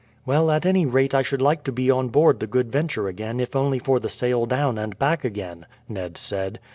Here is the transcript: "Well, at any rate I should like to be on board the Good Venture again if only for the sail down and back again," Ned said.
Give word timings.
"Well, 0.25 0.49
at 0.49 0.65
any 0.65 0.87
rate 0.87 1.13
I 1.13 1.21
should 1.21 1.43
like 1.43 1.63
to 1.65 1.71
be 1.71 1.91
on 1.91 2.07
board 2.07 2.39
the 2.39 2.47
Good 2.47 2.71
Venture 2.71 3.07
again 3.07 3.39
if 3.39 3.55
only 3.55 3.77
for 3.77 3.99
the 3.99 4.09
sail 4.09 4.47
down 4.47 4.79
and 4.79 4.97
back 4.97 5.23
again," 5.23 5.67
Ned 5.87 6.17
said. 6.17 6.59